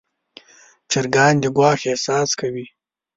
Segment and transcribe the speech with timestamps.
[0.91, 2.65] چرګان د ګواښ احساس کوي.